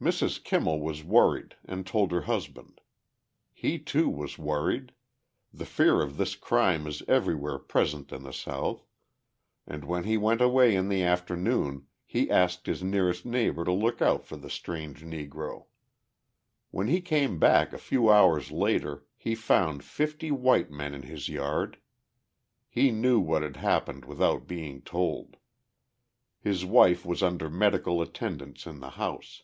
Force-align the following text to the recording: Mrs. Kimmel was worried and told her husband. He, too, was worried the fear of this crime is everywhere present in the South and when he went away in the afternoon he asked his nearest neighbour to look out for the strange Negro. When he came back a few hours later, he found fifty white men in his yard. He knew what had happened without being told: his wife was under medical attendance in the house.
Mrs. 0.00 0.42
Kimmel 0.42 0.80
was 0.80 1.04
worried 1.04 1.56
and 1.62 1.86
told 1.86 2.10
her 2.10 2.22
husband. 2.22 2.80
He, 3.52 3.78
too, 3.78 4.08
was 4.08 4.38
worried 4.38 4.92
the 5.52 5.66
fear 5.66 6.00
of 6.00 6.16
this 6.16 6.36
crime 6.36 6.86
is 6.86 7.02
everywhere 7.06 7.58
present 7.58 8.10
in 8.10 8.22
the 8.22 8.32
South 8.32 8.86
and 9.66 9.84
when 9.84 10.04
he 10.04 10.16
went 10.16 10.40
away 10.40 10.74
in 10.74 10.88
the 10.88 11.02
afternoon 11.02 11.86
he 12.06 12.30
asked 12.30 12.64
his 12.64 12.82
nearest 12.82 13.26
neighbour 13.26 13.62
to 13.66 13.72
look 13.74 14.00
out 14.00 14.24
for 14.24 14.38
the 14.38 14.48
strange 14.48 15.02
Negro. 15.02 15.66
When 16.70 16.86
he 16.88 17.02
came 17.02 17.38
back 17.38 17.74
a 17.74 17.78
few 17.78 18.08
hours 18.10 18.50
later, 18.50 19.04
he 19.18 19.34
found 19.34 19.84
fifty 19.84 20.30
white 20.30 20.70
men 20.70 20.94
in 20.94 21.02
his 21.02 21.28
yard. 21.28 21.76
He 22.70 22.90
knew 22.90 23.20
what 23.20 23.42
had 23.42 23.56
happened 23.56 24.06
without 24.06 24.46
being 24.48 24.80
told: 24.80 25.36
his 26.38 26.64
wife 26.64 27.04
was 27.04 27.22
under 27.22 27.50
medical 27.50 28.00
attendance 28.00 28.66
in 28.66 28.80
the 28.80 28.90
house. 28.96 29.42